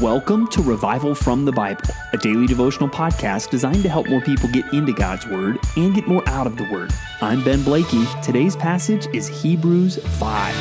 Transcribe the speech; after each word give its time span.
Welcome 0.00 0.48
to 0.48 0.60
Revival 0.60 1.14
from 1.14 1.44
the 1.44 1.52
Bible, 1.52 1.82
a 2.12 2.18
daily 2.18 2.48
devotional 2.48 2.88
podcast 2.88 3.50
designed 3.50 3.84
to 3.84 3.88
help 3.88 4.08
more 4.08 4.20
people 4.20 4.48
get 4.48 4.72
into 4.72 4.92
God's 4.92 5.24
Word 5.26 5.58
and 5.76 5.94
get 5.94 6.08
more 6.08 6.28
out 6.28 6.48
of 6.48 6.56
the 6.56 6.64
Word. 6.64 6.90
I'm 7.20 7.44
Ben 7.44 7.62
Blakey. 7.62 8.04
Today's 8.20 8.56
passage 8.56 9.06
is 9.14 9.28
Hebrews 9.28 9.98
5. 10.18 10.54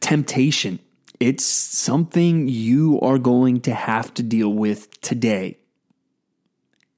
Temptation. 0.00 0.80
It's 1.20 1.44
something 1.44 2.48
you 2.48 2.98
are 3.00 3.18
going 3.18 3.60
to 3.62 3.72
have 3.72 4.12
to 4.14 4.24
deal 4.24 4.52
with 4.52 5.00
today 5.00 5.58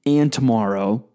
and 0.05 0.33
tomorrow 0.33 1.05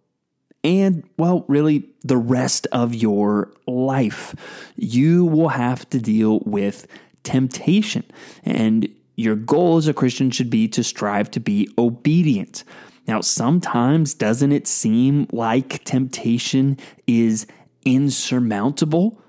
and, 0.65 1.05
well, 1.19 1.45
really 1.47 1.89
the 2.03 2.17
rest 2.17 2.67
of 2.73 2.95
your 2.95 3.53
life. 3.67 4.35
You 4.77 5.27
will 5.27 5.51
have 5.51 5.89
to 5.91 6.01
deal 6.01 6.41
with 6.41 6.87
temptation. 7.23 8.05
And 8.43 8.89
your 9.15 9.37
goal 9.37 9.77
as 9.77 9.87
a 9.87 9.95
Christian 9.95 10.31
should 10.31 10.51
be 10.51 10.67
to 10.69 10.83
strive 10.83 11.31
to 11.33 11.41
be 11.41 11.69
obedient. 11.79 12.65
Now, 13.07 13.21
sometimes 13.21 14.15
doesn't 14.15 14.53
it 14.53 14.67
seem 14.67 15.29
like 15.31 15.85
temptation 15.85 16.79
is 17.07 17.47
insurmountable? 17.85 19.21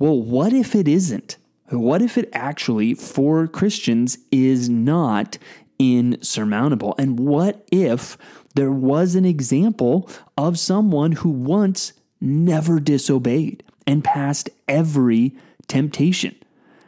Well, 0.00 0.20
what 0.20 0.52
if 0.52 0.74
it 0.74 0.88
isn't? 0.88 1.36
What 1.70 2.02
if 2.02 2.18
it 2.18 2.28
actually, 2.32 2.94
for 2.94 3.46
Christians, 3.46 4.18
is 4.30 4.68
not 4.68 5.38
insurmountable? 5.78 6.94
And 6.98 7.18
what 7.18 7.66
if 7.70 8.16
there 8.54 8.72
was 8.72 9.14
an 9.14 9.24
example 9.24 10.08
of 10.36 10.58
someone 10.58 11.12
who 11.12 11.30
once 11.30 11.92
never 12.20 12.80
disobeyed 12.80 13.62
and 13.86 14.02
passed 14.02 14.48
every 14.68 15.34
temptation. 15.68 16.34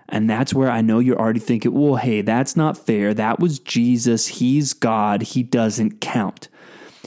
And 0.09 0.31
that's 0.31 0.55
where 0.55 0.71
I 0.71 0.83
know 0.83 1.01
you're 1.01 1.19
already 1.19 1.41
thinking, 1.41 1.73
well, 1.73 1.97
hey, 1.97 2.23
that's 2.23 2.57
not 2.57 2.79
fair. 2.79 3.13
That 3.13 3.41
was 3.41 3.59
Jesus. 3.59 4.29
He's 4.29 4.73
God. 4.73 5.23
He 5.23 5.43
doesn't 5.43 6.01
count. 6.01 6.49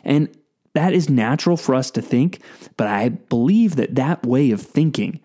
And 0.03 0.29
that 0.73 0.93
is 0.93 1.09
natural 1.09 1.57
for 1.57 1.73
us 1.73 1.89
to 1.91 2.01
think, 2.01 2.41
but 2.77 2.87
I 2.87 3.09
believe 3.09 3.75
that 3.77 3.95
that 3.95 4.25
way 4.25 4.51
of 4.51 4.61
thinking 4.61 5.19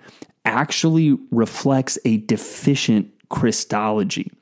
actually 0.44 1.19
reflects 1.30 1.98
a 2.05 2.19
deficient 2.19 3.10
Christology. 3.28 4.32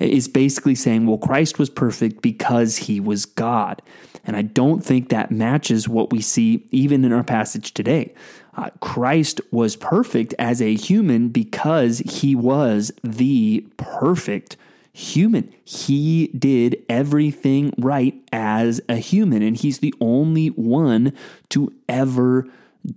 It's 0.00 0.28
basically 0.28 0.74
saying, 0.74 1.06
well, 1.06 1.18
Christ 1.18 1.58
was 1.58 1.70
perfect 1.70 2.22
because 2.22 2.76
he 2.76 3.00
was 3.00 3.26
God. 3.26 3.82
And 4.24 4.36
I 4.36 4.42
don't 4.42 4.84
think 4.84 5.08
that 5.08 5.30
matches 5.30 5.88
what 5.88 6.10
we 6.10 6.20
see 6.20 6.66
even 6.70 7.04
in 7.04 7.12
our 7.12 7.22
passage 7.22 7.74
today. 7.74 8.14
Uh, 8.56 8.70
Christ 8.80 9.40
was 9.50 9.76
perfect 9.76 10.34
as 10.38 10.60
a 10.60 10.74
human 10.74 11.28
because 11.28 11.98
he 11.98 12.34
was 12.34 12.90
the 13.04 13.66
perfect 13.76 14.56
human. 14.92 15.52
He 15.64 16.28
did 16.28 16.82
everything 16.88 17.72
right 17.78 18.14
as 18.32 18.80
a 18.88 18.96
human, 18.96 19.42
and 19.42 19.56
he's 19.56 19.78
the 19.78 19.94
only 20.00 20.48
one 20.48 21.12
to 21.50 21.72
ever 21.88 22.46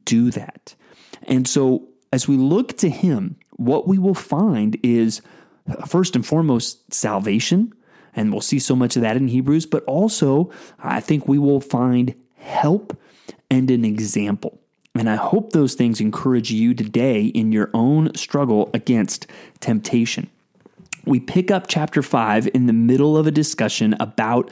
do 0.06 0.32
that. 0.32 0.76
And 1.24 1.48
so, 1.48 1.88
as 2.12 2.28
we 2.28 2.36
look 2.36 2.78
to 2.80 2.90
him, 2.90 3.38
what 3.58 3.88
we 3.88 3.98
will 3.98 4.16
find 4.16 4.78
is 4.84 5.22
first 5.86 6.16
and 6.16 6.26
foremost 6.26 6.94
salvation 6.94 7.74
and 8.16 8.32
we'll 8.32 8.42
see 8.42 8.60
so 8.60 8.76
much 8.76 8.96
of 8.96 9.02
that 9.02 9.18
in 9.18 9.28
Hebrews, 9.28 9.66
but 9.66 9.84
also 9.86 10.52
I 10.80 11.00
think 11.00 11.28
we 11.28 11.40
will 11.40 11.60
find 11.60 12.16
help 12.36 12.98
and 13.50 13.70
an 13.72 13.86
example. 13.86 14.60
And 14.96 15.10
I 15.10 15.16
hope 15.16 15.52
those 15.52 15.74
things 15.74 16.00
encourage 16.00 16.52
you 16.52 16.74
today 16.74 17.26
in 17.26 17.52
your 17.52 17.72
own 17.74 18.14
struggle 18.16 18.70
against 18.74 19.26
temptation. 19.60 20.30
We 21.06 21.20
pick 21.20 21.50
up 21.50 21.66
chapter 21.68 22.02
5 22.02 22.50
in 22.54 22.68
the 22.68 22.74
middle 22.74 23.18
of 23.18 23.26
a 23.26 23.32
discussion 23.32 23.96
about 24.00 24.52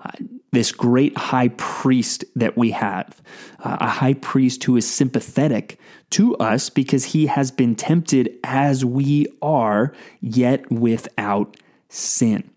uh, 0.00 0.10
this 0.52 0.70
great 0.72 1.16
high 1.16 1.48
priest 1.48 2.24
that 2.36 2.56
we 2.56 2.70
have, 2.70 3.20
uh, 3.64 3.78
a 3.80 3.88
high 3.88 4.14
priest 4.14 4.62
who 4.64 4.76
is 4.76 4.88
sympathetic 4.88 5.80
to 6.10 6.36
us 6.36 6.70
because 6.70 7.06
he 7.06 7.26
has 7.26 7.50
been 7.50 7.74
tempted 7.74 8.38
as 8.44 8.84
we 8.84 9.26
are, 9.42 9.92
yet 10.20 10.70
without 10.70 11.56
sin. 11.88 12.50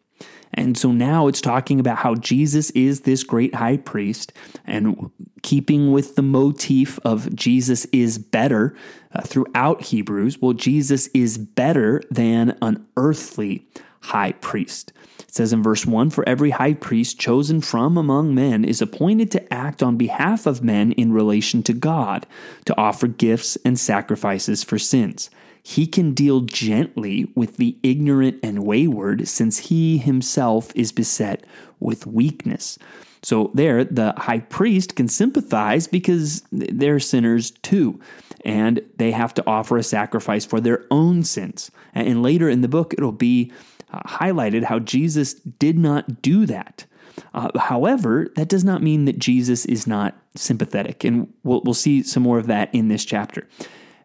And 0.53 0.77
so 0.77 0.91
now 0.91 1.27
it's 1.27 1.41
talking 1.41 1.79
about 1.79 1.97
how 1.97 2.15
Jesus 2.15 2.71
is 2.71 3.01
this 3.01 3.23
great 3.23 3.55
high 3.55 3.77
priest 3.77 4.33
and 4.65 5.09
keeping 5.43 5.91
with 5.91 6.15
the 6.15 6.21
motif 6.21 6.99
of 7.05 7.33
Jesus 7.35 7.85
is 7.85 8.17
better 8.17 8.75
uh, 9.13 9.21
throughout 9.21 9.81
Hebrews. 9.81 10.41
Well, 10.41 10.53
Jesus 10.53 11.07
is 11.13 11.37
better 11.37 12.01
than 12.11 12.57
an 12.61 12.85
earthly 12.97 13.65
high 14.01 14.33
priest. 14.33 14.91
It 15.31 15.35
says 15.35 15.53
in 15.53 15.63
verse 15.63 15.85
1 15.85 16.09
For 16.09 16.27
every 16.27 16.49
high 16.49 16.73
priest 16.73 17.17
chosen 17.17 17.61
from 17.61 17.95
among 17.95 18.35
men 18.35 18.65
is 18.65 18.81
appointed 18.81 19.31
to 19.31 19.53
act 19.53 19.81
on 19.81 19.95
behalf 19.95 20.45
of 20.45 20.61
men 20.61 20.91
in 20.91 21.13
relation 21.13 21.63
to 21.63 21.73
God, 21.73 22.27
to 22.65 22.77
offer 22.77 23.07
gifts 23.07 23.57
and 23.63 23.79
sacrifices 23.79 24.61
for 24.61 24.77
sins 24.77 25.29
he 25.63 25.85
can 25.85 26.13
deal 26.13 26.41
gently 26.41 27.31
with 27.35 27.57
the 27.57 27.77
ignorant 27.83 28.39
and 28.41 28.63
wayward, 28.63 29.27
since 29.27 29.69
he 29.69 29.97
himself 29.97 30.71
is 30.75 30.91
beset 30.91 31.45
with 31.79 32.07
weakness. 32.07 32.79
So, 33.23 33.51
there, 33.53 33.83
the 33.83 34.13
high 34.17 34.39
priest 34.39 34.95
can 34.95 35.07
sympathize 35.07 35.87
because 35.87 36.43
they're 36.51 36.99
sinners 36.99 37.51
too, 37.61 37.99
and 38.43 38.81
they 38.97 39.11
have 39.11 39.35
to 39.35 39.43
offer 39.45 39.77
a 39.77 39.83
sacrifice 39.83 40.43
for 40.43 40.59
their 40.59 40.85
own 40.89 41.23
sins. 41.23 41.69
And 41.93 42.23
later 42.23 42.49
in 42.49 42.61
the 42.61 42.67
book, 42.67 42.93
it'll 42.93 43.11
be 43.11 43.51
uh, 43.91 44.01
highlighted 44.07 44.63
how 44.63 44.79
Jesus 44.79 45.33
did 45.33 45.77
not 45.77 46.21
do 46.21 46.45
that. 46.45 46.85
Uh, 47.33 47.49
however, 47.59 48.27
that 48.35 48.47
does 48.47 48.63
not 48.63 48.81
mean 48.81 49.05
that 49.05 49.19
Jesus 49.19 49.65
is 49.65 49.85
not 49.85 50.15
sympathetic, 50.35 51.03
and 51.03 51.31
we'll, 51.43 51.61
we'll 51.63 51.73
see 51.73 52.03
some 52.03 52.23
more 52.23 52.37
of 52.37 52.47
that 52.47 52.73
in 52.73 52.87
this 52.87 53.05
chapter. 53.05 53.47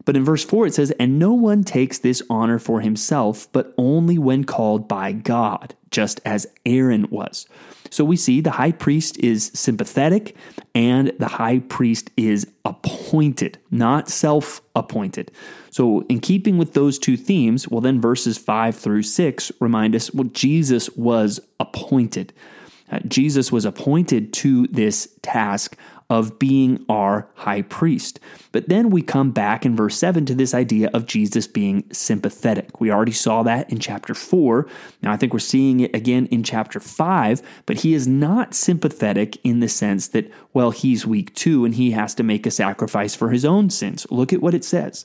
But 0.07 0.17
in 0.17 0.25
verse 0.25 0.45
4, 0.45 0.69
it 0.69 0.75
says, 0.75 0.93
And 0.93 1.19
no 1.19 1.35
one 1.35 1.65
takes 1.65 1.99
this 1.99 2.23
honor 2.31 2.59
for 2.59 2.81
himself, 2.81 3.49
but 3.53 3.75
only 3.77 4.17
when 4.17 4.45
called 4.45 4.89
by 4.89 5.13
God, 5.13 5.75
just 5.91 6.21
as 6.25 6.47
Aaron 6.65 7.09
was. 7.11 7.47
So 7.91 8.05
we 8.05 8.17
see 8.17 8.41
the 8.41 8.53
high 8.53 8.73
priest 8.73 9.19
is 9.19 9.51
sympathetic 9.55 10.37
and 10.75 11.13
the 11.19 11.29
high 11.29 11.59
priest 11.59 12.11
is 12.17 12.47
appointed, 12.65 13.59
not 13.71 14.09
self 14.09 14.63
appointed. 14.75 15.33
So, 15.71 16.03
in 16.09 16.21
keeping 16.21 16.57
with 16.59 16.75
those 16.75 16.99
two 16.99 17.17
themes, 17.17 17.69
well, 17.69 17.81
then 17.81 18.01
verses 18.01 18.39
5 18.39 18.77
through 18.77 19.03
6 19.03 19.53
remind 19.61 19.95
us 19.95 20.13
well, 20.13 20.29
Jesus 20.33 20.89
was 20.91 21.41
appointed. 21.61 22.33
Uh, 22.91 23.01
Jesus 23.09 23.51
was 23.51 23.65
appointed 23.65 24.33
to 24.33 24.67
this 24.69 25.09
task 25.23 25.77
of 26.09 26.39
being 26.39 26.85
our 26.89 27.29
high 27.35 27.63
priest. 27.63 28.21
But 28.53 28.69
then 28.69 28.91
we 28.91 29.03
come 29.03 29.33
back 29.33 29.67
in 29.67 29.75
verse 29.75 29.97
7 29.99 30.25
to 30.27 30.35
this 30.35 30.55
idea 30.55 30.89
of 30.95 31.07
Jesus 31.07 31.47
being 31.47 31.85
sympathetic. 31.93 32.81
We 32.81 32.91
already 32.91 33.13
saw 33.13 33.43
that 33.43 33.71
in 33.71 33.79
chapter 33.79 34.15
4. 34.15 34.67
Now 35.03 35.13
I 35.13 35.17
think 35.17 35.33
we're 35.33 35.41
seeing 35.41 35.81
it 35.81 35.95
again 35.95 36.27
in 36.27 36.43
chapter 36.43 36.79
5, 36.81 37.43
but 37.67 37.81
he 37.81 37.95
is 37.95 38.07
not 38.07 38.55
sympathetic 38.55 39.39
in 39.45 39.61
the 39.61 39.69
sense 39.69 40.09
that, 40.09 40.31
well, 40.53 40.71
he's 40.71 41.07
weak 41.07 41.35
too 41.35 41.65
and 41.65 41.75
he 41.75 41.91
has 41.91 42.15
to 42.15 42.23
make 42.23 42.47
a 42.47 42.51
sacrifice 42.51 43.15
for 43.15 43.31
his 43.31 43.45
own 43.45 43.71
sins. 43.71 44.07
Look 44.11 44.33
at 44.33 44.43
what 44.43 44.55
it 44.55 44.65
says. 44.65 45.05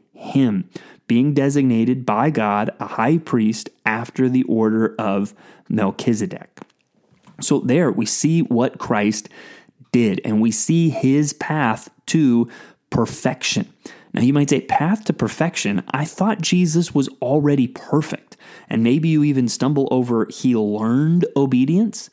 him, 0.21 0.69
being 1.07 1.33
designated 1.33 2.05
by 2.05 2.29
God 2.29 2.71
a 2.79 2.87
high 2.87 3.17
priest 3.17 3.69
after 3.85 4.29
the 4.29 4.43
order 4.43 4.95
of 4.97 5.33
Melchizedek. 5.69 6.59
So, 7.39 7.59
there 7.59 7.91
we 7.91 8.05
see 8.05 8.41
what 8.41 8.77
Christ 8.77 9.29
did, 9.91 10.21
and 10.23 10.41
we 10.41 10.51
see 10.51 10.89
his 10.89 11.33
path 11.33 11.89
to 12.07 12.49
perfection. 12.89 13.71
Now, 14.13 14.21
you 14.21 14.33
might 14.33 14.49
say, 14.49 14.61
path 14.61 15.05
to 15.05 15.13
perfection. 15.13 15.83
I 15.91 16.05
thought 16.05 16.41
Jesus 16.41 16.93
was 16.93 17.07
already 17.21 17.67
perfect. 17.67 18.35
And 18.69 18.83
maybe 18.83 19.09
you 19.09 19.23
even 19.23 19.47
stumble 19.47 19.87
over 19.91 20.27
he 20.29 20.55
learned 20.55 21.25
obedience. 21.35 22.09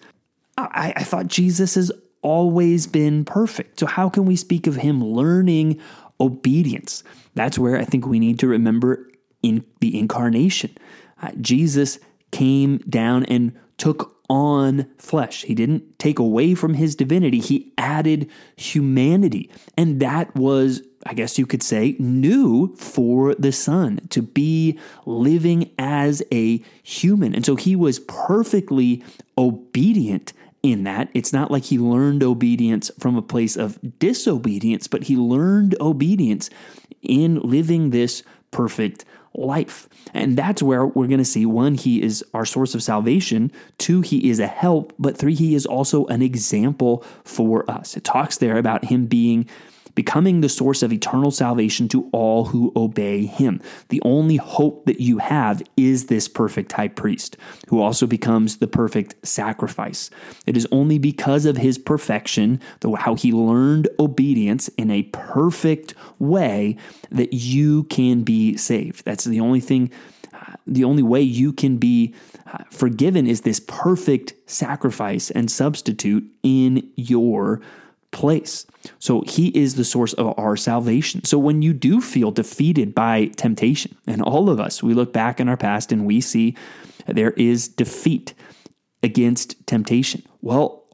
I, 0.56 0.92
I 0.96 1.04
thought 1.04 1.26
Jesus 1.26 1.74
has 1.74 1.92
always 2.22 2.86
been 2.86 3.24
perfect. 3.24 3.80
So, 3.80 3.86
how 3.86 4.08
can 4.08 4.26
we 4.26 4.36
speak 4.36 4.66
of 4.66 4.76
him 4.76 5.02
learning 5.02 5.80
obedience? 6.20 7.02
That's 7.34 7.58
where 7.58 7.78
I 7.78 7.84
think 7.84 8.06
we 8.06 8.18
need 8.18 8.38
to 8.40 8.46
remember 8.46 9.08
in 9.42 9.64
the 9.80 9.98
incarnation. 9.98 10.76
Uh, 11.22 11.30
Jesus 11.40 11.98
came 12.30 12.78
down 12.78 13.24
and 13.24 13.56
took 13.76 14.18
on 14.28 14.86
flesh. 14.98 15.44
He 15.44 15.54
didn't 15.54 15.98
take 15.98 16.18
away 16.18 16.54
from 16.54 16.74
his 16.74 16.94
divinity, 16.94 17.40
he 17.40 17.72
added 17.78 18.30
humanity. 18.56 19.50
And 19.76 20.00
that 20.00 20.34
was, 20.34 20.82
I 21.06 21.14
guess 21.14 21.38
you 21.38 21.46
could 21.46 21.62
say, 21.62 21.96
new 21.98 22.74
for 22.76 23.34
the 23.36 23.52
Son 23.52 24.00
to 24.10 24.20
be 24.20 24.78
living 25.06 25.70
as 25.78 26.22
a 26.32 26.62
human. 26.82 27.34
And 27.34 27.46
so 27.46 27.56
he 27.56 27.74
was 27.74 28.00
perfectly 28.00 29.02
obedient 29.38 30.32
in 30.62 30.84
that. 30.84 31.08
It's 31.14 31.32
not 31.32 31.50
like 31.50 31.64
he 31.64 31.78
learned 31.78 32.22
obedience 32.22 32.90
from 32.98 33.16
a 33.16 33.22
place 33.22 33.56
of 33.56 33.78
disobedience, 33.98 34.86
but 34.88 35.04
he 35.04 35.16
learned 35.16 35.76
obedience 35.80 36.50
in 37.02 37.40
living 37.40 37.90
this 37.90 38.22
perfect 38.50 39.04
life. 39.34 39.88
And 40.14 40.36
that's 40.36 40.62
where 40.62 40.86
we're 40.86 41.06
going 41.06 41.18
to 41.18 41.24
see 41.24 41.46
one, 41.46 41.74
he 41.74 42.02
is 42.02 42.24
our 42.34 42.44
source 42.44 42.74
of 42.74 42.82
salvation, 42.82 43.52
two, 43.76 44.00
he 44.00 44.30
is 44.30 44.40
a 44.40 44.46
help, 44.46 44.92
but 44.98 45.16
three, 45.16 45.34
he 45.34 45.54
is 45.54 45.66
also 45.66 46.06
an 46.06 46.22
example 46.22 47.04
for 47.24 47.70
us. 47.70 47.96
It 47.96 48.04
talks 48.04 48.38
there 48.38 48.56
about 48.56 48.86
him 48.86 49.06
being 49.06 49.46
becoming 49.98 50.42
the 50.42 50.48
source 50.48 50.84
of 50.84 50.92
eternal 50.92 51.32
salvation 51.32 51.88
to 51.88 52.08
all 52.12 52.44
who 52.44 52.72
obey 52.76 53.26
him. 53.26 53.60
The 53.88 54.00
only 54.04 54.36
hope 54.36 54.84
that 54.84 55.00
you 55.00 55.18
have 55.18 55.60
is 55.76 56.06
this 56.06 56.28
perfect 56.28 56.70
high 56.70 56.86
priest, 56.86 57.36
who 57.66 57.80
also 57.80 58.06
becomes 58.06 58.58
the 58.58 58.68
perfect 58.68 59.26
sacrifice. 59.26 60.08
It 60.46 60.56
is 60.56 60.68
only 60.70 61.00
because 61.00 61.46
of 61.46 61.56
his 61.56 61.78
perfection, 61.78 62.60
though 62.78 62.94
how 62.94 63.16
he 63.16 63.32
learned 63.32 63.88
obedience 63.98 64.68
in 64.78 64.92
a 64.92 65.02
perfect 65.02 65.94
way, 66.20 66.76
that 67.10 67.32
you 67.32 67.82
can 67.82 68.22
be 68.22 68.56
saved. 68.56 69.04
That's 69.04 69.24
the 69.24 69.40
only 69.40 69.60
thing 69.60 69.90
the 70.64 70.84
only 70.84 71.02
way 71.02 71.22
you 71.22 71.52
can 71.52 71.76
be 71.78 72.14
uh, 72.46 72.58
forgiven 72.70 73.26
is 73.26 73.40
this 73.40 73.58
perfect 73.58 74.34
sacrifice 74.46 75.30
and 75.32 75.50
substitute 75.50 76.24
in 76.44 76.88
your 76.94 77.60
place. 78.10 78.66
So 78.98 79.22
he 79.26 79.48
is 79.48 79.74
the 79.74 79.84
source 79.84 80.12
of 80.14 80.38
our 80.38 80.56
salvation. 80.56 81.24
So 81.24 81.38
when 81.38 81.62
you 81.62 81.72
do 81.72 82.00
feel 82.00 82.30
defeated 82.30 82.94
by 82.94 83.26
temptation, 83.36 83.96
and 84.06 84.22
all 84.22 84.48
of 84.48 84.60
us, 84.60 84.82
we 84.82 84.94
look 84.94 85.12
back 85.12 85.40
in 85.40 85.48
our 85.48 85.56
past 85.56 85.92
and 85.92 86.06
we 86.06 86.20
see 86.20 86.56
there 87.06 87.32
is 87.32 87.68
defeat 87.68 88.34
against 89.02 89.66
temptation. 89.66 90.22
Well, 90.40 90.84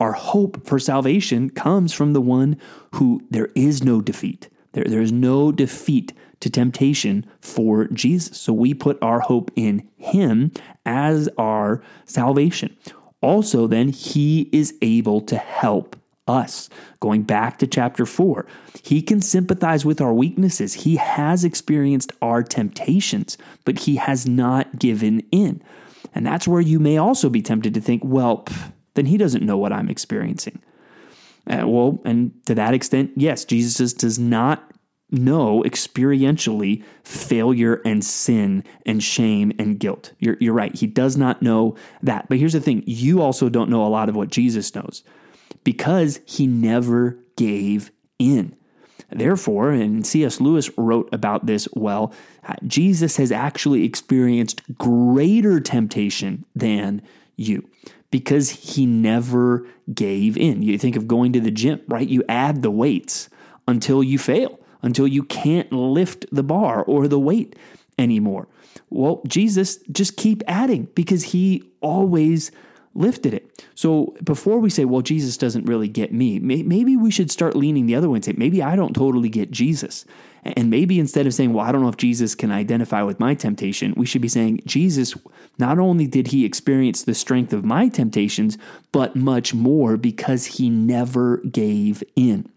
our 0.00 0.12
hope 0.12 0.66
for 0.66 0.78
salvation 0.78 1.50
comes 1.50 1.92
from 1.92 2.12
the 2.12 2.20
one 2.20 2.56
who 2.94 3.20
there 3.30 3.50
is 3.54 3.84
no 3.84 4.00
defeat. 4.00 4.48
There, 4.72 4.84
there 4.84 5.02
is 5.02 5.12
no 5.12 5.52
defeat 5.52 6.12
to 6.40 6.50
temptation 6.50 7.24
for 7.40 7.86
Jesus. 7.88 8.36
So 8.40 8.52
we 8.52 8.74
put 8.74 9.00
our 9.00 9.20
hope 9.20 9.52
in 9.54 9.88
him 9.96 10.50
as 10.84 11.28
our 11.38 11.82
salvation. 12.04 12.76
Also, 13.20 13.68
then, 13.68 13.90
he 13.90 14.50
is 14.52 14.74
able 14.82 15.20
to 15.20 15.36
help 15.36 15.94
us. 16.26 16.68
Going 17.00 17.22
back 17.22 17.58
to 17.58 17.66
chapter 17.66 18.06
4, 18.06 18.46
he 18.82 19.02
can 19.02 19.20
sympathize 19.20 19.84
with 19.84 20.00
our 20.00 20.12
weaknesses. 20.12 20.74
He 20.74 20.96
has 20.96 21.44
experienced 21.44 22.12
our 22.22 22.42
temptations, 22.42 23.38
but 23.64 23.80
he 23.80 23.96
has 23.96 24.26
not 24.26 24.78
given 24.78 25.20
in. 25.30 25.62
And 26.14 26.26
that's 26.26 26.46
where 26.46 26.60
you 26.60 26.78
may 26.78 26.96
also 26.96 27.28
be 27.28 27.42
tempted 27.42 27.74
to 27.74 27.80
think, 27.80 28.02
well, 28.04 28.44
pff, 28.44 28.72
then 28.94 29.06
he 29.06 29.16
doesn't 29.16 29.44
know 29.44 29.56
what 29.56 29.72
I'm 29.72 29.88
experiencing. 29.88 30.60
Uh, 31.46 31.66
well, 31.66 32.00
and 32.04 32.32
to 32.46 32.54
that 32.54 32.74
extent, 32.74 33.12
yes, 33.16 33.44
Jesus 33.44 33.92
does 33.92 34.18
not 34.18 34.68
know 35.10 35.62
experientially 35.64 36.82
failure 37.04 37.82
and 37.84 38.04
sin 38.04 38.64
and 38.86 39.02
shame 39.02 39.52
and 39.58 39.78
guilt. 39.78 40.12
You're, 40.18 40.36
you're 40.40 40.54
right. 40.54 40.74
He 40.74 40.86
does 40.86 41.16
not 41.16 41.42
know 41.42 41.76
that. 42.02 42.28
But 42.28 42.38
here's 42.38 42.54
the 42.54 42.60
thing 42.60 42.82
you 42.86 43.20
also 43.20 43.48
don't 43.48 43.70
know 43.70 43.84
a 43.84 43.88
lot 43.88 44.08
of 44.08 44.16
what 44.16 44.30
Jesus 44.30 44.74
knows 44.74 45.02
because 45.64 46.20
he 46.24 46.46
never 46.46 47.18
gave 47.36 47.90
in. 48.18 48.54
Therefore, 49.10 49.70
and 49.70 50.06
C.S. 50.06 50.40
Lewis 50.40 50.70
wrote 50.78 51.08
about 51.12 51.46
this 51.46 51.68
well, 51.74 52.14
uh, 52.46 52.54
Jesus 52.66 53.16
has 53.16 53.30
actually 53.30 53.84
experienced 53.84 54.62
greater 54.78 55.60
temptation 55.60 56.44
than 56.54 57.02
you 57.36 57.68
because 58.10 58.50
he 58.50 58.86
never 58.86 59.66
gave 59.92 60.36
in. 60.36 60.62
You 60.62 60.78
think 60.78 60.96
of 60.96 61.08
going 61.08 61.32
to 61.34 61.40
the 61.40 61.50
gym, 61.50 61.80
right? 61.88 62.08
You 62.08 62.22
add 62.28 62.62
the 62.62 62.70
weights 62.70 63.28
until 63.68 64.02
you 64.02 64.18
fail, 64.18 64.58
until 64.82 65.06
you 65.06 65.22
can't 65.24 65.70
lift 65.72 66.26
the 66.32 66.42
bar 66.42 66.82
or 66.82 67.06
the 67.06 67.18
weight 67.18 67.56
anymore. 67.98 68.48
Well, 68.90 69.22
Jesus 69.26 69.78
just 69.90 70.16
keep 70.16 70.42
adding 70.46 70.88
because 70.94 71.24
he 71.24 71.64
always 71.80 72.50
lifted 72.94 73.34
it. 73.34 73.62
So 73.74 74.14
before 74.22 74.58
we 74.58 74.70
say, 74.70 74.84
well, 74.84 75.02
Jesus 75.02 75.36
doesn't 75.36 75.66
really 75.66 75.88
get 75.88 76.12
me, 76.12 76.38
maybe 76.38 76.96
we 76.96 77.10
should 77.10 77.30
start 77.30 77.56
leaning 77.56 77.86
the 77.86 77.94
other 77.94 78.08
way 78.08 78.16
and 78.16 78.24
say, 78.24 78.34
maybe 78.36 78.62
I 78.62 78.76
don't 78.76 78.94
totally 78.94 79.28
get 79.28 79.50
Jesus. 79.50 80.04
And 80.44 80.70
maybe 80.70 80.98
instead 80.98 81.26
of 81.26 81.34
saying, 81.34 81.52
well, 81.52 81.64
I 81.64 81.70
don't 81.70 81.82
know 81.82 81.88
if 81.88 81.96
Jesus 81.96 82.34
can 82.34 82.50
identify 82.50 83.02
with 83.02 83.20
my 83.20 83.34
temptation, 83.34 83.94
we 83.96 84.06
should 84.06 84.22
be 84.22 84.28
saying, 84.28 84.60
Jesus, 84.66 85.14
not 85.58 85.78
only 85.78 86.06
did 86.06 86.28
he 86.28 86.44
experience 86.44 87.04
the 87.04 87.14
strength 87.14 87.52
of 87.52 87.64
my 87.64 87.88
temptations, 87.88 88.58
but 88.90 89.14
much 89.14 89.54
more 89.54 89.96
because 89.96 90.46
he 90.46 90.68
never 90.68 91.38
gave 91.38 92.02
in. 92.16 92.48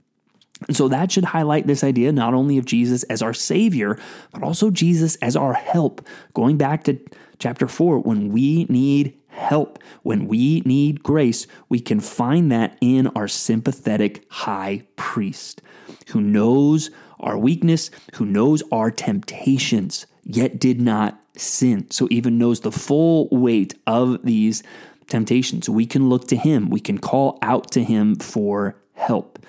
And 0.68 0.76
so 0.76 0.88
that 0.88 1.12
should 1.12 1.26
highlight 1.26 1.68
this 1.68 1.84
idea 1.84 2.12
not 2.12 2.34
only 2.34 2.58
of 2.58 2.66
Jesus 2.66 3.04
as 3.04 3.22
our 3.22 3.34
Savior, 3.34 4.00
but 4.32 4.42
also 4.44 4.72
Jesus 4.72 5.16
as 5.18 5.36
our 5.36 5.54
help. 5.54 6.06
Going 6.34 6.58
back 6.58 6.84
to 6.86 6.98
chapter 7.40 7.68
4, 7.68 8.00
when 8.00 8.30
we 8.30 8.66
need 8.66 9.18
help, 9.28 9.80
when 10.04 10.28
we 10.28 10.62
need 10.62 11.04
grace, 11.04 11.46
we 11.68 11.80
can 11.80 12.00
find 12.00 12.52
that 12.52 12.78
in 12.80 13.08
our 13.08 13.28
sympathetic 13.28 14.26
high 14.32 14.84
priest 14.96 15.62
who 16.08 16.22
knows 16.22 16.90
our 17.20 17.38
weakness, 17.38 17.92
who 18.16 18.26
knows 18.26 18.64
our 18.72 18.92
temptations, 18.92 20.06
yet 20.24 20.60
did 20.60 20.80
not 20.80 21.20
sin. 21.36 21.90
So, 21.92 22.08
even 22.12 22.38
knows 22.38 22.62
the 22.62 22.72
full 22.72 23.28
weight 23.30 23.74
of 23.88 24.24
these 24.24 24.64
temptations. 25.08 25.70
We 25.70 25.86
can 25.86 26.10
look 26.10 26.28
to 26.30 26.38
him, 26.38 26.70
we 26.70 26.80
can 26.80 26.98
call 26.98 27.38
out 27.42 27.72
to 27.72 27.84
him 27.84 28.16
for 28.16 28.76
help. 28.94 29.40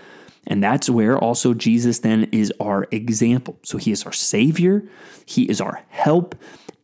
And 0.46 0.62
that's 0.62 0.88
where 0.88 1.18
also 1.18 1.54
Jesus 1.54 2.00
then 2.00 2.24
is 2.32 2.52
our 2.60 2.86
example. 2.90 3.58
So, 3.62 3.78
he 3.78 3.92
is 3.92 4.04
our 4.04 4.12
Savior, 4.12 4.88
he 5.24 5.44
is 5.44 5.60
our 5.60 5.82
help 5.88 6.34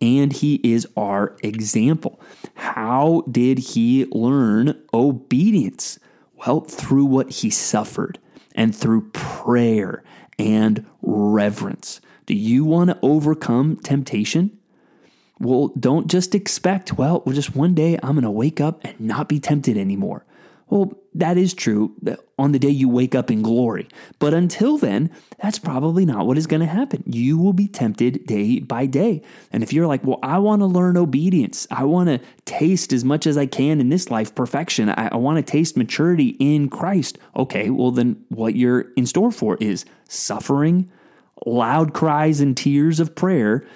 and 0.00 0.32
he 0.32 0.56
is 0.64 0.86
our 0.96 1.36
example. 1.42 2.20
How 2.54 3.22
did 3.30 3.58
he 3.58 4.06
learn 4.06 4.82
obedience? 4.92 6.00
Well, 6.44 6.62
through 6.62 7.04
what 7.04 7.30
he 7.30 7.50
suffered 7.50 8.18
and 8.54 8.74
through 8.74 9.10
prayer 9.10 10.02
and 10.38 10.84
reverence. 11.02 12.00
Do 12.26 12.34
you 12.34 12.64
want 12.64 12.90
to 12.90 12.98
overcome 13.02 13.76
temptation? 13.76 14.58
Well, 15.38 15.68
don't 15.78 16.08
just 16.08 16.34
expect, 16.34 16.94
well, 16.94 17.22
just 17.28 17.54
one 17.54 17.74
day 17.74 17.98
I'm 18.02 18.12
going 18.12 18.22
to 18.22 18.30
wake 18.30 18.60
up 18.60 18.84
and 18.84 18.98
not 19.00 19.28
be 19.28 19.40
tempted 19.40 19.76
anymore. 19.76 20.24
Well, 20.68 20.96
that 21.14 21.36
is 21.36 21.52
true 21.52 21.94
on 22.38 22.52
the 22.52 22.58
day 22.58 22.70
you 22.70 22.88
wake 22.88 23.14
up 23.14 23.30
in 23.30 23.42
glory. 23.42 23.86
But 24.18 24.32
until 24.32 24.78
then, 24.78 25.10
that's 25.42 25.58
probably 25.58 26.06
not 26.06 26.26
what 26.26 26.38
is 26.38 26.46
going 26.46 26.60
to 26.60 26.66
happen. 26.66 27.02
You 27.06 27.38
will 27.38 27.52
be 27.52 27.68
tempted 27.68 28.26
day 28.26 28.60
by 28.60 28.86
day. 28.86 29.22
And 29.52 29.62
if 29.62 29.72
you're 29.72 29.86
like, 29.86 30.04
well, 30.04 30.18
I 30.22 30.38
want 30.38 30.60
to 30.60 30.66
learn 30.66 30.96
obedience, 30.96 31.66
I 31.70 31.84
want 31.84 32.08
to 32.08 32.20
taste 32.44 32.92
as 32.92 33.04
much 33.04 33.26
as 33.26 33.36
I 33.36 33.46
can 33.46 33.80
in 33.80 33.90
this 33.90 34.10
life 34.10 34.34
perfection, 34.34 34.88
I, 34.88 35.08
I 35.08 35.16
want 35.16 35.36
to 35.36 35.50
taste 35.50 35.76
maturity 35.76 36.36
in 36.38 36.68
Christ. 36.68 37.18
Okay, 37.36 37.70
well, 37.70 37.90
then 37.90 38.24
what 38.28 38.56
you're 38.56 38.92
in 38.96 39.06
store 39.06 39.30
for 39.30 39.56
is 39.60 39.84
suffering, 40.08 40.90
loud 41.44 41.92
cries 41.92 42.40
and 42.40 42.56
tears 42.56 43.00
of 43.00 43.14
prayer, 43.14 43.66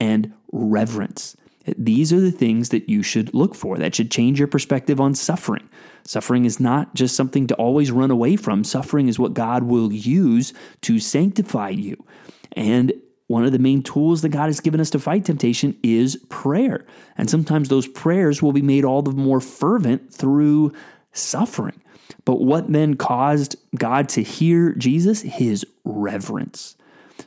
and 0.00 0.32
reverence. 0.52 1.36
These 1.76 2.12
are 2.12 2.20
the 2.20 2.30
things 2.30 2.68
that 2.68 2.88
you 2.88 3.02
should 3.02 3.34
look 3.34 3.54
for 3.54 3.78
that 3.78 3.94
should 3.94 4.10
change 4.10 4.38
your 4.38 4.48
perspective 4.48 5.00
on 5.00 5.14
suffering. 5.14 5.68
Suffering 6.04 6.44
is 6.44 6.60
not 6.60 6.94
just 6.94 7.16
something 7.16 7.46
to 7.48 7.54
always 7.56 7.90
run 7.90 8.10
away 8.10 8.36
from. 8.36 8.62
Suffering 8.62 9.08
is 9.08 9.18
what 9.18 9.34
God 9.34 9.64
will 9.64 9.92
use 9.92 10.52
to 10.82 11.00
sanctify 11.00 11.70
you. 11.70 12.04
And 12.52 12.92
one 13.26 13.44
of 13.44 13.50
the 13.50 13.58
main 13.58 13.82
tools 13.82 14.22
that 14.22 14.28
God 14.28 14.46
has 14.46 14.60
given 14.60 14.80
us 14.80 14.90
to 14.90 15.00
fight 15.00 15.24
temptation 15.24 15.76
is 15.82 16.16
prayer. 16.28 16.86
And 17.18 17.28
sometimes 17.28 17.68
those 17.68 17.88
prayers 17.88 18.40
will 18.40 18.52
be 18.52 18.62
made 18.62 18.84
all 18.84 19.02
the 19.02 19.10
more 19.10 19.40
fervent 19.40 20.14
through 20.14 20.72
suffering. 21.12 21.82
But 22.24 22.40
what 22.40 22.70
then 22.72 22.94
caused 22.94 23.56
God 23.74 24.08
to 24.10 24.22
hear 24.22 24.74
Jesus? 24.74 25.22
His 25.22 25.66
reverence. 25.84 26.76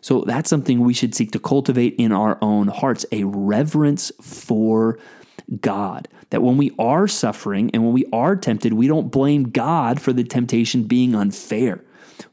So 0.01 0.21
that's 0.21 0.49
something 0.49 0.79
we 0.79 0.93
should 0.93 1.15
seek 1.15 1.31
to 1.31 1.39
cultivate 1.39 1.95
in 1.97 2.11
our 2.11 2.37
own 2.41 2.67
hearts 2.67 3.05
a 3.11 3.23
reverence 3.23 4.11
for 4.21 4.99
God. 5.61 6.07
That 6.29 6.43
when 6.43 6.57
we 6.57 6.71
are 6.77 7.07
suffering 7.07 7.71
and 7.73 7.83
when 7.83 7.93
we 7.93 8.05
are 8.13 8.35
tempted, 8.35 8.73
we 8.73 8.87
don't 8.87 9.11
blame 9.11 9.49
God 9.49 9.99
for 9.99 10.13
the 10.13 10.23
temptation 10.23 10.83
being 10.83 11.15
unfair. 11.15 11.83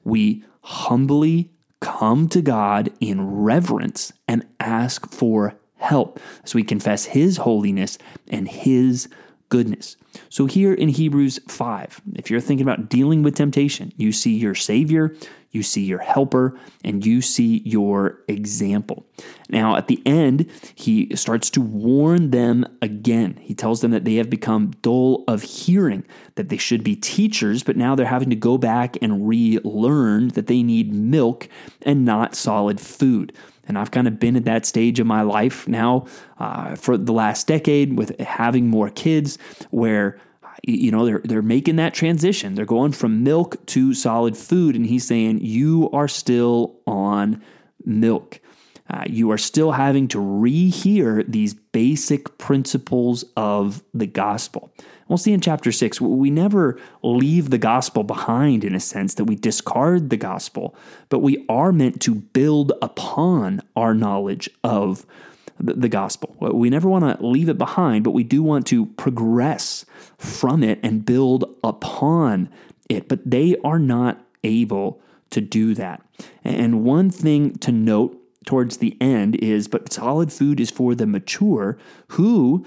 We 0.05 0.45
humbly 0.63 1.51
come 1.81 2.29
to 2.29 2.43
God 2.43 2.93
in 3.01 3.43
reverence 3.43 4.13
and 4.27 4.47
ask 4.61 5.11
for 5.11 5.55
help 5.77 6.21
as 6.45 6.55
we 6.55 6.63
confess 6.63 7.07
His 7.07 7.39
holiness 7.39 7.99
and 8.29 8.49
His 8.49 9.09
goodness. 9.49 9.97
So, 10.29 10.47
here 10.47 10.73
in 10.73 10.89
Hebrews 10.89 11.41
5, 11.49 12.03
if 12.15 12.31
you're 12.31 12.41
thinking 12.41 12.67
about 12.67 12.89
dealing 12.89 13.23
with 13.23 13.37
temptation, 13.37 13.93
you 13.97 14.13
see 14.13 14.37
your 14.37 14.55
Savior, 14.55 15.15
you 15.57 15.63
see 15.63 15.85
your 15.85 16.01
helper, 16.01 16.59
and 16.85 17.05
you 17.05 17.23
see 17.23 17.63
your 17.65 18.21
example. 18.29 19.07
Now, 19.49 19.77
at 19.77 19.89
the 19.89 20.03
end, 20.07 20.51
he 20.75 21.15
starts 21.17 21.51
to 21.51 21.61
warn 21.61 22.31
them 22.31 22.67
again. 22.83 23.39
He 23.41 23.55
tells 23.55 23.81
them 23.81 23.91
that 23.93 24.05
they 24.05 24.17
have 24.17 24.29
become 24.29 24.73
dull 24.83 25.25
of 25.27 25.43
hearing, 25.43 26.05
that 26.35 26.49
they 26.49 26.57
should 26.57 26.85
be 26.85 26.97
teachers, 26.97 27.63
but 27.63 27.77
now 27.77 27.95
they're 27.95 28.07
having 28.07 28.31
to 28.31 28.37
go 28.37 28.59
back 28.59 28.97
and 29.01 29.27
relearn 29.27 30.29
that 30.29 30.47
they 30.47 30.63
need 30.63 30.93
milk 30.93 31.49
and 31.83 32.05
not 32.05 32.35
solid 32.35 32.81
food. 32.81 33.33
And 33.69 33.79
I've 33.79 33.91
kind 33.91 34.07
of 34.07 34.19
been 34.21 34.37
at 34.37 34.45
that 34.45 34.65
stage 34.67 35.01
of 35.01 35.07
my 35.07 35.23
life 35.23 35.67
now 35.67 36.07
uh, 36.39 36.77
for 36.77 36.97
the 36.97 37.13
last 37.13 37.47
decade 37.47 37.97
with 37.97 38.19
having 38.21 38.69
more 38.69 38.91
kids 38.91 39.39
where 39.71 40.21
you 40.63 40.91
know 40.91 41.05
they're 41.05 41.21
they're 41.25 41.43
making 41.43 41.77
that 41.77 41.95
transition. 41.95 42.55
They're 42.55 42.65
going 42.65 42.93
from 42.93 43.23
milk 43.23 43.65
to 43.67 43.95
solid 43.95 44.37
food, 44.37 44.75
and 44.75 44.87
he's 44.87 45.07
saying 45.07 45.41
you 45.43 45.91
are 45.93 46.09
still 46.09 46.81
on 46.87 47.43
milk. 47.85 48.41
Uh, 48.89 49.05
you 49.07 49.31
are 49.31 49.39
still 49.39 49.73
having 49.73 50.07
to 50.09 50.19
rehear 50.19 51.25
these 51.27 51.55
basic 51.55 52.39
principles 52.39 53.25
of 53.37 53.83
the 53.93 54.07
gospel. 54.07 54.71
We'll 55.09 55.19
see 55.19 55.33
in 55.33 55.41
chapter 55.41 55.73
six, 55.73 56.01
we 56.01 56.31
never 56.31 56.81
leave 57.03 57.51
the 57.51 57.59
gospel 57.59 58.03
behind 58.03 58.65
in 58.65 58.75
a 58.75 58.81
sense 58.81 59.15
that 59.15 59.25
we 59.25 59.37
discard 59.37 60.11
the 60.11 60.17
gospel, 60.17 60.75
but 61.09 61.21
we 61.21 61.45
are 61.49 61.73
meant 61.73 62.01
to 62.03 62.15
build 62.15 62.73
upon 62.83 63.63
our 63.77 63.95
knowledge 63.95 64.49
of 64.65 65.07
the 65.59 65.89
gospel. 65.89 66.37
We 66.39 66.71
never 66.71 66.89
want 66.89 67.19
to 67.19 67.27
leave 67.27 67.49
it 67.49 67.57
behind, 67.57 68.05
but 68.05 68.11
we 68.11 68.25
do 68.25 68.43
want 68.43 68.67
to 68.67 68.87
progress 68.87 69.87
from 70.19 70.63
it 70.63 70.79
and 70.83 71.05
build 71.05 71.45
upon 71.65 72.51
it. 72.89 73.09
But 73.09 73.31
they 73.31 73.57
are 73.65 73.79
not 73.79 74.21
able 74.45 75.01
to 75.31 75.41
do 75.41 75.75
that. 75.75 76.03
And 76.45 76.85
one 76.85 77.11
thing 77.11 77.55
to 77.59 77.73
note 77.73 78.21
towards 78.47 78.79
the 78.79 78.97
end 79.01 79.37
is 79.37 79.69
but 79.69 79.93
solid 79.93 80.33
food 80.33 80.59
is 80.61 80.71
for 80.71 80.95
the 80.95 81.07
mature 81.07 81.77
who 82.09 82.65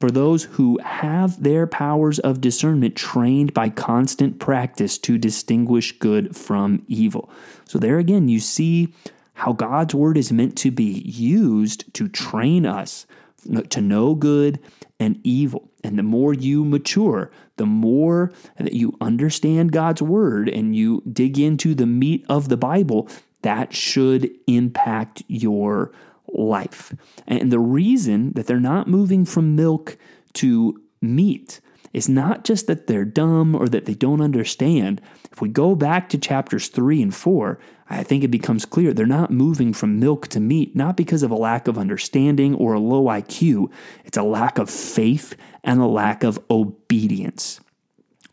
for 0.00 0.10
those 0.10 0.44
who 0.44 0.78
have 0.78 1.42
their 1.42 1.66
powers 1.66 2.18
of 2.20 2.40
discernment 2.40 2.94
trained 2.94 3.52
by 3.52 3.68
constant 3.68 4.38
practice 4.38 4.96
to 4.98 5.18
distinguish 5.18 5.98
good 5.98 6.36
from 6.36 6.84
evil. 6.86 7.28
So, 7.64 7.78
there 7.78 7.98
again, 7.98 8.28
you 8.28 8.38
see 8.38 8.94
how 9.34 9.52
God's 9.52 9.94
word 9.94 10.16
is 10.16 10.30
meant 10.30 10.56
to 10.58 10.70
be 10.70 10.84
used 10.84 11.92
to 11.94 12.08
train 12.08 12.64
us 12.64 13.06
to 13.70 13.80
know 13.80 14.14
good 14.14 14.60
and 14.98 15.20
evil. 15.22 15.70
And 15.84 15.98
the 15.98 16.02
more 16.02 16.34
you 16.34 16.64
mature, 16.64 17.30
the 17.56 17.66
more 17.66 18.32
that 18.56 18.72
you 18.72 18.96
understand 19.00 19.72
God's 19.72 20.02
word 20.02 20.48
and 20.48 20.74
you 20.74 21.02
dig 21.10 21.38
into 21.38 21.74
the 21.74 21.86
meat 21.86 22.26
of 22.28 22.48
the 22.48 22.56
Bible, 22.56 23.08
that 23.42 23.74
should 23.74 24.30
impact 24.46 25.22
your 25.28 25.92
life. 26.32 26.94
And 27.26 27.50
the 27.52 27.58
reason 27.58 28.32
that 28.32 28.46
they're 28.46 28.60
not 28.60 28.88
moving 28.88 29.24
from 29.24 29.56
milk 29.56 29.96
to 30.34 30.80
meat 31.00 31.60
is 31.92 32.08
not 32.08 32.44
just 32.44 32.66
that 32.66 32.86
they're 32.86 33.04
dumb 33.04 33.54
or 33.54 33.66
that 33.68 33.86
they 33.86 33.94
don't 33.94 34.20
understand. 34.20 35.00
If 35.32 35.40
we 35.40 35.48
go 35.48 35.74
back 35.74 36.08
to 36.10 36.18
chapters 36.18 36.68
3 36.68 37.02
and 37.02 37.14
4, 37.14 37.58
I 37.88 38.02
think 38.02 38.22
it 38.22 38.28
becomes 38.28 38.66
clear 38.66 38.92
they're 38.92 39.06
not 39.06 39.30
moving 39.30 39.72
from 39.72 39.98
milk 39.98 40.28
to 40.28 40.40
meat, 40.40 40.76
not 40.76 40.96
because 40.96 41.22
of 41.22 41.30
a 41.30 41.36
lack 41.36 41.66
of 41.66 41.78
understanding 41.78 42.54
or 42.54 42.74
a 42.74 42.80
low 42.80 43.04
IQ. 43.04 43.70
It's 44.04 44.18
a 44.18 44.22
lack 44.22 44.58
of 44.58 44.68
faith 44.68 45.34
and 45.64 45.80
a 45.80 45.86
lack 45.86 46.22
of 46.22 46.38
obedience. 46.50 47.60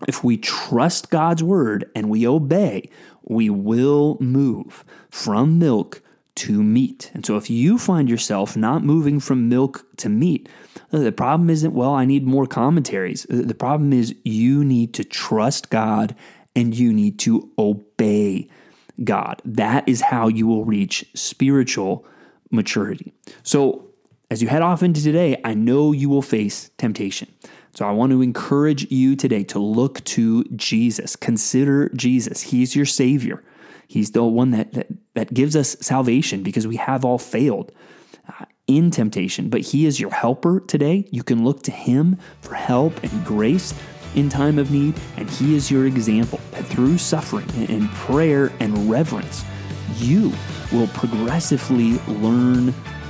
If 0.07 0.24
we 0.24 0.38
trust 0.38 1.09
God's 1.09 1.41
word 1.41 1.89
and 1.95 2.09
we 2.09 2.27
obey, 2.27 2.89
we 3.27 3.50
will 3.50 4.17
move 4.20 4.84
from 5.10 5.60
milk 5.60 6.01
to 6.36 6.62
meat. 6.62 7.12
And 7.13 7.25
so 7.25 7.38
if 7.38 7.50
you 7.50 7.77
find 7.77 8.10
yourself 8.10 8.58
not 8.58 8.84
moving 8.84 9.20
from 9.20 9.48
milk 9.48 9.86
to 9.98 10.10
meat, 10.10 10.50
uh, 10.91 11.00
the 11.00 11.12
problem 11.12 11.50
isn't, 11.50 11.74
well, 11.74 11.94
I 11.94 12.05
need 12.05 12.25
more 12.25 12.46
commentaries. 12.46 13.25
Uh, 13.29 13.41
the 13.46 13.55
problem 13.55 13.94
is 13.94 14.13
you 14.24 14.63
need 14.63 14.94
to 14.96 15.03
trust 15.03 15.70
God 15.70 16.15
and 16.55 16.75
you 16.75 16.91
need 16.91 17.20
to 17.20 17.50
obey 17.58 18.50
God. 19.03 19.41
That 19.46 19.88
is 19.88 20.01
how 20.01 20.27
you 20.27 20.48
will 20.48 20.65
reach 20.65 21.05
spiritual 21.13 22.05
maturity. 22.51 23.13
So 23.44 23.88
as 24.29 24.41
you 24.41 24.48
head 24.48 24.62
off 24.62 24.84
into 24.84 25.01
today, 25.01 25.39
I 25.44 25.53
know 25.53 25.91
you 25.91 26.10
will 26.10 26.22
face 26.22 26.70
temptation. 26.77 27.32
So 27.75 27.86
I 27.86 27.91
want 27.91 28.13
to 28.13 28.22
encourage 28.22 28.89
you 28.89 29.17
today 29.17 29.44
to 29.46 29.60
look 29.60 30.01
to 30.05 30.46
Jesus. 30.55 31.17
Consider 31.17 31.89
Jesus. 31.89 32.41
He's 32.41 32.74
your 32.74 32.86
Savior. 32.86 33.44
He's 33.86 34.12
the 34.12 34.24
one 34.24 34.51
that, 34.51 34.72
that, 34.74 34.88
that 35.13 35.34
gives 35.34 35.58
us 35.58 35.75
salvation 35.82 36.41
because 36.41 36.65
we 36.65 36.77
have 36.77 37.03
all 37.03 37.17
failed 37.17 37.74
uh, 38.29 38.46
in 38.65 38.91
temptation. 38.91 39.50
But 39.50 39.60
He 39.60 39.86
is 39.86 40.00
your 40.00 40.12
helper 40.12 40.62
today. 40.62 41.05
You 41.12 41.22
can 41.22 41.44
look 41.44 41.63
to 41.63 41.72
Him 41.72 42.17
for 42.39 42.55
help 42.55 43.03
and 43.03 43.25
grace 43.25 43.74
in 44.15 44.29
time 44.29 44.58
of 44.58 44.72
need, 44.72 44.96
and 45.17 45.29
He 45.29 45.55
is 45.55 45.70
your 45.70 45.86
example 45.86 46.39
that 46.51 46.65
through 46.67 46.98
suffering 46.98 47.50
and 47.70 47.89
prayer 47.89 48.53
and 48.62 48.89
reverence, 48.89 49.44
you 49.98 50.32
will 50.72 50.88
progressively 50.88 52.00
learn 52.08 52.74